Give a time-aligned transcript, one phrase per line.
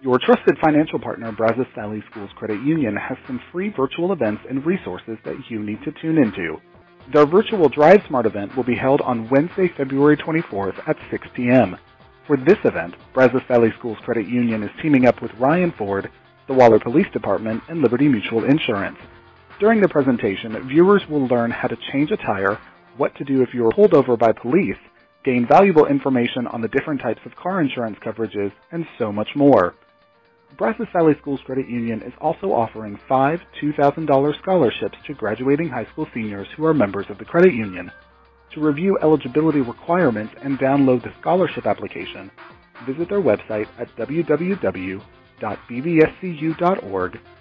[0.00, 4.64] Your trusted financial partner, Brazos Valley Schools Credit Union, has some free virtual events and
[4.64, 6.60] resources that you need to tune into.
[7.12, 11.76] Their virtual Drive Smart event will be held on Wednesday, February 24th at 6 p.m.
[12.28, 16.08] For this event, Brazos Valley Schools Credit Union is teaming up with Ryan Ford,
[16.46, 18.98] the Waller Police Department, and Liberty Mutual Insurance.
[19.58, 22.56] During the presentation, viewers will learn how to change a tire,
[22.96, 24.78] what to do if you are pulled over by police,
[25.24, 29.74] gain valuable information on the different types of car insurance coverages, and so much more.
[30.56, 36.08] Brazos Valley Schools Credit Union is also offering five $2,000 scholarships to graduating high school
[36.14, 37.92] seniors who are members of the credit union.
[38.54, 42.30] To review eligibility requirements and download the scholarship application,
[42.86, 45.00] visit their website at www.bvscu.org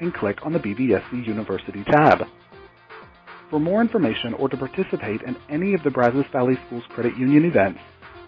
[0.00, 2.26] and click on the BVSC University tab.
[3.48, 7.44] For more information or to participate in any of the Brazos Valley Schools Credit Union
[7.46, 7.80] events,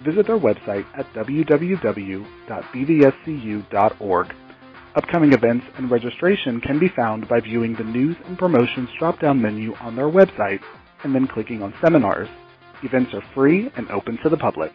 [0.04, 2.26] visit their website at www.bvscu.org.
[4.94, 9.74] Upcoming events and registration can be found by viewing the News and Promotions drop-down menu
[9.76, 10.60] on their website
[11.02, 12.28] and then clicking on Seminars.
[12.82, 14.74] Events are free and open to the public.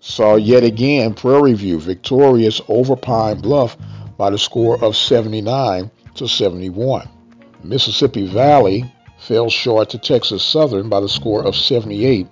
[0.00, 3.76] saw yet again Prairie View victorious over Pine Bluff
[4.16, 7.06] by the score of 79 to 71.
[7.62, 12.26] Mississippi Valley fell short to Texas Southern by the score of 78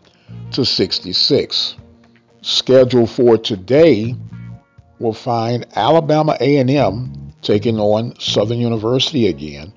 [0.53, 1.76] to 66
[2.42, 4.14] scheduled for today
[4.98, 9.72] will find Alabama A&M taking on Southern University again,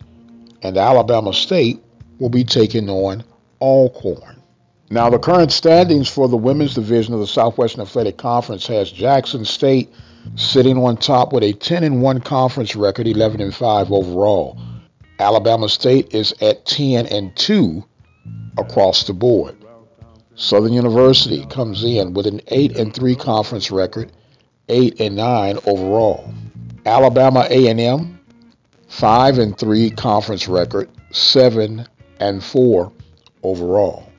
[0.62, 1.82] and Alabama State
[2.20, 3.24] will be taking on
[3.62, 4.42] Alcorn.
[4.92, 9.44] Now, the current standings for the women's division of the Southwestern Athletic Conference has Jackson
[9.46, 9.92] State
[10.36, 14.60] sitting on top with a 10 and 1 conference record, 11 and 5 overall.
[15.20, 17.84] Alabama State is at 10 and 2
[18.58, 19.56] across the board.
[20.38, 24.12] Southern University comes in with an 8 and 3 conference record,
[24.68, 26.30] 8 and 9 overall.
[26.86, 28.20] Alabama A&M
[28.90, 31.88] 5 and 3 conference record, 7
[32.20, 32.92] and 4
[33.44, 34.10] overall.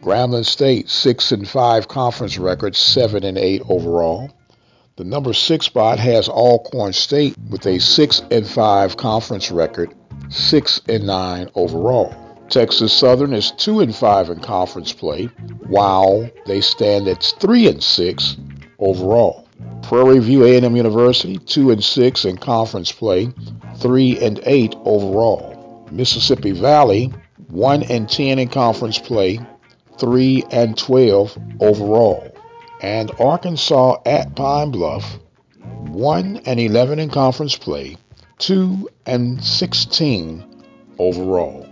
[0.00, 4.30] Grambling State 6 and 5 conference record, 7 and 8 overall.
[4.96, 9.94] The number 6 spot has Alcorn State with a 6 and 5 conference record,
[10.28, 12.25] 6 and 9 overall.
[12.48, 15.24] Texas Southern is 2 and 5 in conference play,
[15.66, 18.36] while they stand at 3 and 6
[18.78, 19.48] overall.
[19.82, 23.32] Prairie View A&M University 2 and 6 in conference play,
[23.78, 25.88] 3 and 8 overall.
[25.90, 27.12] Mississippi Valley
[27.48, 29.40] 1 and 10 in conference play,
[29.98, 32.32] 3 and 12 overall.
[32.80, 35.18] And Arkansas at Pine Bluff
[35.80, 37.96] 1 and 11 in conference play,
[38.38, 40.44] 2 and 16
[40.98, 41.66] overall.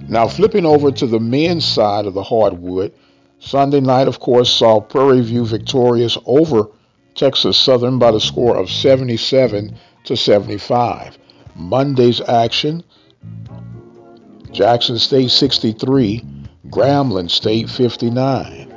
[0.07, 2.93] Now flipping over to the men's side of the hardwood,
[3.39, 6.67] Sunday night, of course, saw Prairie View victorious over
[7.15, 11.17] Texas Southern by the score of 77 to 75.
[11.55, 12.83] Monday's action
[14.51, 16.25] Jackson State 63,
[16.67, 18.67] Grambling State 59.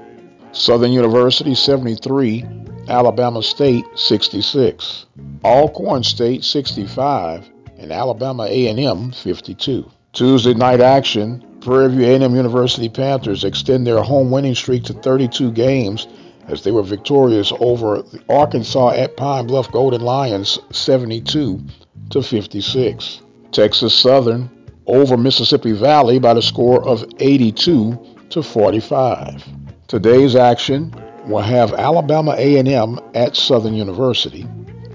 [0.53, 2.45] Southern University 73,
[2.89, 5.07] Alabama State 66.
[5.45, 9.91] Alcorn State 65 and Alabama A&M 52.
[10.13, 15.51] Tuesday night action, Prairie View A&M University Panthers extend their home winning streak to 32
[15.53, 16.07] games
[16.49, 21.61] as they were victorious over the Arkansas at Pine Bluff Golden Lions 72
[22.11, 23.23] to 56.
[23.53, 24.51] Texas Southern
[24.87, 27.99] over Mississippi Valley by the score of 82
[28.31, 29.45] to 45.
[29.87, 30.95] Today's action
[31.27, 34.47] will have Alabama A&M at Southern University,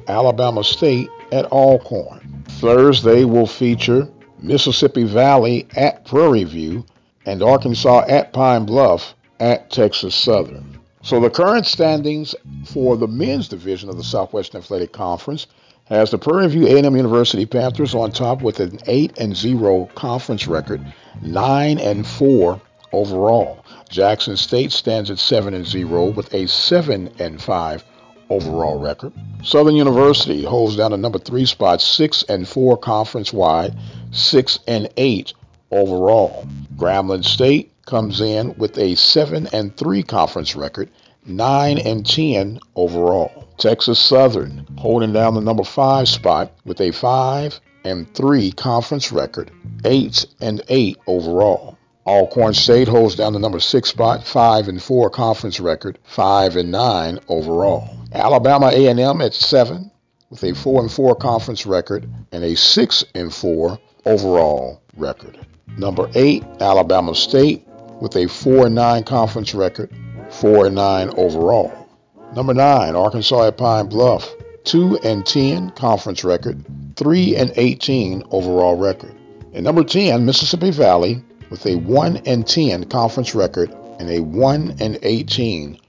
[0.07, 2.43] Alabama State at Alcorn.
[2.47, 4.07] Thursday will feature
[4.41, 6.85] Mississippi Valley at Prairie View
[7.25, 10.78] and Arkansas at Pine Bluff at Texas Southern.
[11.01, 12.35] So the current standings
[12.65, 15.47] for the men's division of the Southwestern Athletic Conference
[15.85, 20.45] has the Prairie View A&M University Panthers on top with an 8 and 0 conference
[20.45, 20.85] record,
[21.21, 22.61] 9 and 4
[22.91, 23.65] overall.
[23.89, 27.83] Jackson State stands at 7 and 0 with a 7 and 5
[28.29, 29.13] overall record.
[29.41, 33.75] Southern University holds down the number 3 spot, 6 and 4 conference wide,
[34.11, 35.33] 6 and 8
[35.71, 36.47] overall.
[36.75, 40.91] Grambling State comes in with a 7 and 3 conference record,
[41.25, 43.49] 9 and 10 overall.
[43.57, 49.51] Texas Southern holding down the number 5 spot with a 5 and 3 conference record,
[49.83, 51.77] 8 and 8 overall.
[52.05, 56.71] Alcorn State holds down the number 6 spot, 5 and 4 conference record, 5 and
[56.71, 57.89] 9 overall.
[58.13, 59.89] Alabama A&M at 7
[60.29, 65.39] with a 4 and 4 conference record and a 6 and 4 overall record.
[65.77, 67.65] Number 8, Alabama State
[68.01, 69.89] with a 4 9 conference record,
[70.29, 71.87] 4 9 overall.
[72.35, 74.29] Number 9, Arkansas at Pine Bluff,
[74.65, 76.63] 2 and 10 conference record,
[76.95, 79.15] 3 and 18 overall record.
[79.53, 84.75] And number 10, Mississippi Valley with a 1 and 10 conference record and a 1
[84.79, 85.79] and 18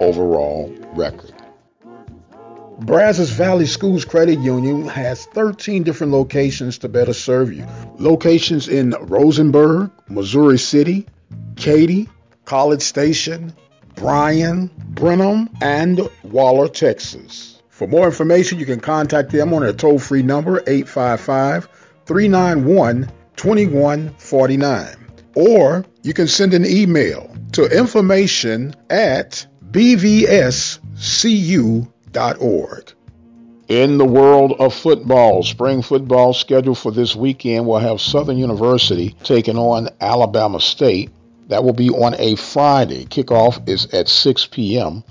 [0.00, 1.32] overall record.
[2.80, 7.66] Brazos Valley Schools Credit Union has 13 different locations to better serve you.
[7.98, 11.06] Locations in Rosenberg, Missouri City,
[11.56, 12.08] Katy,
[12.44, 13.54] College Station,
[13.94, 17.62] Bryan, Brenham, and Waller, Texas.
[17.70, 21.68] For more information, you can contact them on their toll free number 855
[22.06, 24.96] 391 2149.
[25.34, 30.72] Or you can send an email to information at bvscu.org.
[33.68, 39.16] In the world of football, spring football scheduled for this weekend will have Southern University
[39.24, 41.10] taking on Alabama State.
[41.46, 43.04] That will be on a Friday.
[43.04, 45.04] Kickoff is at 6 p.m.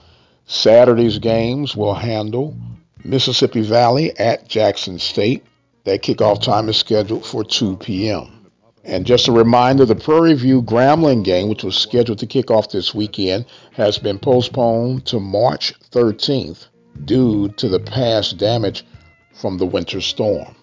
[0.45, 2.55] Saturday's games will handle
[3.03, 5.45] Mississippi Valley at Jackson State.
[5.85, 8.47] That kickoff time is scheduled for 2 p.m.
[8.83, 12.69] And just a reminder, the Prairie View Grambling game, which was scheduled to kick off
[12.69, 16.67] this weekend, has been postponed to March 13th
[17.05, 18.85] due to the past damage
[19.33, 20.55] from the winter storm.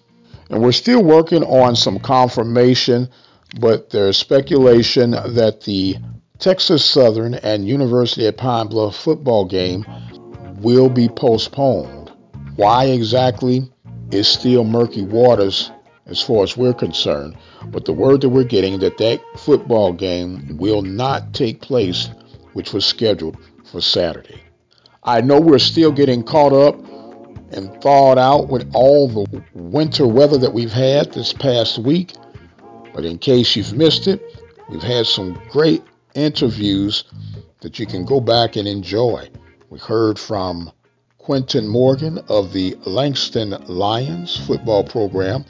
[0.49, 3.09] And we're still working on some confirmation
[3.59, 5.97] but there's speculation that the
[6.39, 9.85] Texas Southern and University of Pine Bluff football game
[10.57, 12.11] will be postponed.
[12.55, 13.63] Why exactly
[14.11, 15.71] is still murky waters
[16.05, 20.57] as far as we're concerned, but the word that we're getting that that football game
[20.57, 22.09] will not take place,
[22.53, 23.37] which was scheduled
[23.71, 24.41] for Saturday.
[25.03, 26.75] I know we're still getting caught up
[27.53, 32.13] and thawed out with all the winter weather that we've had this past week.
[32.93, 34.21] But in case you've missed it,
[34.69, 35.83] we've had some great
[36.13, 37.03] interviews
[37.61, 39.29] that you can go back and enjoy.
[39.69, 40.71] We heard from
[41.17, 45.45] Quentin Morgan of the Langston Lions football program.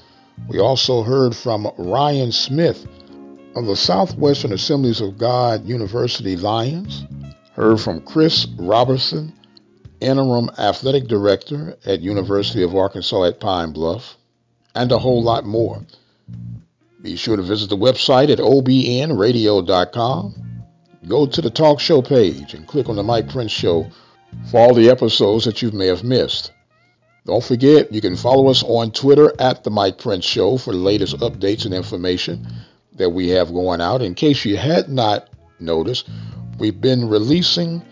[0.47, 2.87] We also heard from Ryan Smith
[3.55, 7.05] of the Southwestern Assemblies of God University Lions.
[7.53, 9.33] heard from Chris Robertson,
[9.99, 14.17] Interim Athletic Director at University of Arkansas at Pine Bluff,
[14.75, 15.85] and a whole lot more.
[17.03, 20.35] Be sure to visit the website at obnradio.com.
[21.05, 23.89] Go to the talk show page and click on the Mike Prince Show
[24.49, 26.53] for all the episodes that you may have missed.
[27.25, 30.79] Don't forget, you can follow us on Twitter at The Mike Prince Show for the
[30.79, 32.47] latest updates and information
[32.93, 34.01] that we have going out.
[34.01, 35.27] In case you had not
[35.59, 36.07] noticed,
[36.57, 37.83] we've been releasing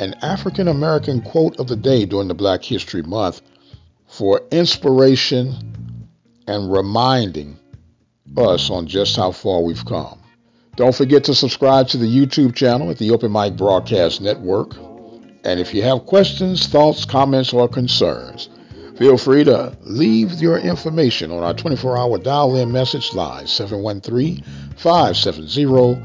[0.00, 3.40] an African American quote of the day during the Black History Month
[4.08, 5.54] for inspiration
[6.48, 7.56] and reminding
[8.36, 10.18] us on just how far we've come.
[10.76, 14.74] Don't forget to subscribe to the YouTube channel at the Open Mic Broadcast Network.
[15.44, 18.48] And if you have questions, thoughts, comments, or concerns,
[18.96, 24.42] feel free to leave your information on our 24 hour dial in message line 713
[24.76, 26.02] 570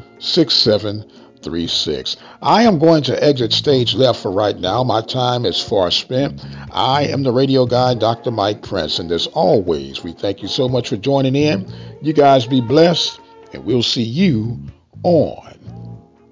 [1.48, 2.18] 6736.
[2.42, 4.84] I am going to exit stage left for right now.
[4.84, 6.44] My time is far spent.
[6.72, 8.32] I am the radio guy, Dr.
[8.32, 11.72] Mike Prince, and as always, we thank you so much for joining in.
[12.02, 13.20] You guys be blessed,
[13.54, 14.60] and we'll see you
[15.04, 15.58] on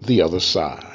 [0.02, 0.95] the other side.